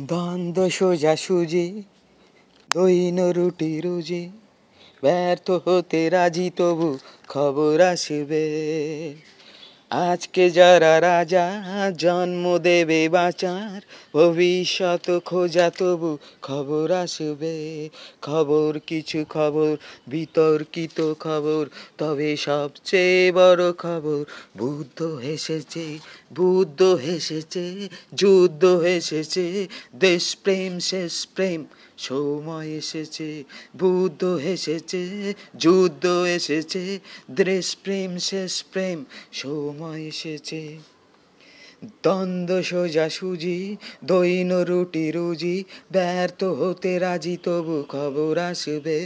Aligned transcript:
দ্বন্দ্ব 0.00 0.70
সোজা 0.70 1.16
সুজে 1.16 1.82
দৈন 2.74 3.18
রুটি 3.30 3.80
রুজে। 3.80 4.28
ব্যর্থ 5.02 5.50
হতে 5.50 6.10
রাজি 6.10 6.50
তবু 6.56 6.98
খবর 7.28 7.80
আসবে। 7.80 8.44
আজকে 9.94 10.50
যারা 10.50 11.00
রাজা, 11.00 11.64
জন্ম 11.98 12.58
দেবে 12.58 13.08
বাঁচার। 13.08 13.80
ভবিষ্যৎ 14.14 15.20
খোঁজা 15.24 15.70
তবু 15.70 16.18
খবর 16.42 16.90
আসবে। 16.90 17.88
খবর 18.22 18.78
কিছু 18.86 19.24
খবর, 19.30 19.76
বিতর্কিত 20.08 21.12
খবর, 21.20 21.66
তবে 21.98 22.36
সবচেয়ে 22.36 23.32
বড় 23.32 23.72
খবর, 23.72 24.24
বুদ্ধ 24.58 25.02
হেসেছে 25.02 25.98
বুদ্ধ 26.34 26.82
হেসেছে, 26.82 27.88
যুদ্ধ 28.14 28.64
হেসেছে, 28.64 29.68
দেশপ্রেম 29.94 30.78
শেষ 30.78 31.26
প্রেম 31.34 31.64
সময় 32.02 32.68
এসেছে 32.80 33.28
বুদ্ধ 33.78 34.22
এসেছে 34.54 35.02
যুদ্ধ 35.62 36.04
এসেছে 36.36 36.82
দেশ 37.40 37.66
প্রেম 37.84 38.10
শেষ 38.28 38.54
প্রেম 38.72 38.98
সময় 39.32 40.00
এসেছে। 40.12 40.62
দ্বন্দ্ব 42.02 42.62
সোজা 42.62 43.08
সুজি, 43.08 43.76
দৈন 44.04 44.50
রুটি 44.62 45.10
রুজি, 45.10 45.64
ব্যর্থ 45.92 46.44
হতে 46.44 46.98
রাজি 46.98 47.36
তবু 47.42 47.84
খবর 47.88 48.38
আসবে। 48.38 48.98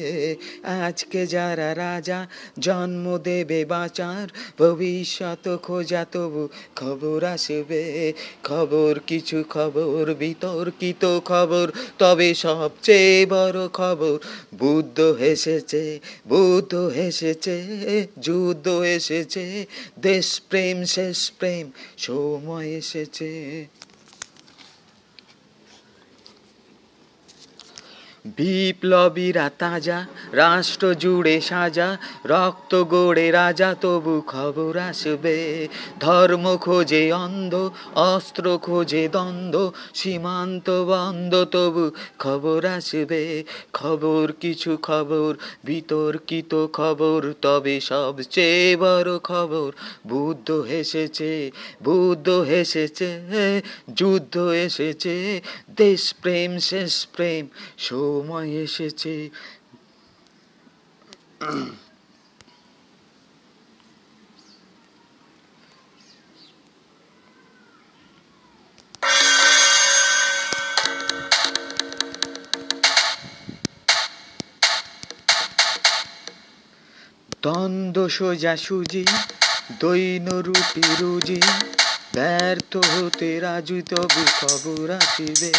আজকে 0.63 1.27
যারা 1.27 1.75
রাজা, 1.75 2.27
জন্ম 2.59 3.19
দেবে 3.19 3.65
বাঁচার, 3.65 4.27
ভবিষ্যৎ 4.59 5.45
খোঁজা 5.63 6.05
তবু 6.13 6.49
খবর 6.77 7.25
আসবে। 7.25 8.13
খবর 8.45 8.93
কিছু 9.07 9.45
খবর, 9.51 10.15
বিতর্কিত 10.15 11.21
খবর, 11.25 11.67
তবে 11.99 12.35
সবচেয়ে 12.35 13.27
বড় 13.27 13.69
খবর, 13.69 14.19
বুদ্ধ 14.59 15.01
হেসেছে 15.01 16.01
বুদ্ধ 16.29 16.75
হেসেছে, 16.75 17.57
যুদ্ধ 18.23 18.69
এসেছে 18.69 19.67
দেশ 20.03 20.41
প্রেম 20.49 20.85
শেষ 20.85 21.31
প্রেম 21.39 21.71
সময় 21.97 22.66
এসেছে। 22.75 23.31
বিপ্লবীরা 28.37 29.47
তাজা 29.59 29.99
রাষ্ট্র 30.37 30.95
জুড়ে 30.95 31.37
সাজা, 31.41 31.89
রক্ত 32.25 32.73
গড়ে 32.85 33.27
রাজা, 33.31 33.71
তবু 33.81 34.15
খবর 34.27 34.73
আসবে। 34.91 35.69
ধর্ম 36.01 36.45
খোঁজে 36.57 37.13
অন্ধ, 37.13 37.55
অস্ত্র 37.95 38.45
খোঁজে 38.63 39.05
দ্বন্দ্ব, 39.09 39.73
সীমান্ত 39.95 40.71
বন্ধ, 40.71 41.33
তবু 41.45 41.85
খবর 42.19 42.61
আসবে। 42.77 43.23
খবর 43.73 44.25
কিছু 44.41 44.73
খবর, 44.83 45.31
বিতর্কিত 45.65 46.53
খবর, 46.73 47.21
তবে 47.43 47.77
সবচেয়ে 47.81 48.77
বড় 48.77 49.13
খবর, 49.19 49.69
বুদ্ধ 50.07 50.49
হেসেছে 50.71 51.33
বুদ্ধ 51.83 52.29
হেসেছে, 52.29 53.11
যুদ্ধ 53.97 54.35
এসেছে 54.67 55.17
দেশ 55.77 56.03
প্রেম 56.23 56.51
শেষ 56.59 56.95
প্রেম 57.17 57.45
সময় 57.79 58.51
এসেছে। 58.67 59.15
দ্বন্দ্ব 77.43 77.99
সোজা 78.17 78.55
সুজি 78.57 79.05
দৈন 79.81 80.27
রুটি 80.47 80.85
রুজি 81.01 81.41
ব্যর্থ 82.15 82.73
হতে 82.93 83.31
রাজু 83.41 83.79
তবু 83.91 84.23
খবর 84.39 84.89
আসিবে। 85.01 85.53